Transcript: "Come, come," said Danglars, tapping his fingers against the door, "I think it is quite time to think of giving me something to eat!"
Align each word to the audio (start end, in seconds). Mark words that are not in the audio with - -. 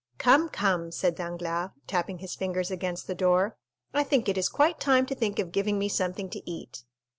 "Come, 0.17 0.49
come," 0.49 0.89
said 0.89 1.13
Danglars, 1.13 1.69
tapping 1.85 2.17
his 2.17 2.33
fingers 2.33 2.71
against 2.71 3.05
the 3.05 3.13
door, 3.13 3.55
"I 3.93 4.03
think 4.03 4.27
it 4.27 4.35
is 4.35 4.49
quite 4.49 4.79
time 4.79 5.05
to 5.05 5.13
think 5.13 5.37
of 5.37 5.51
giving 5.51 5.77
me 5.77 5.89
something 5.89 6.27
to 6.31 6.41
eat!" 6.49 6.83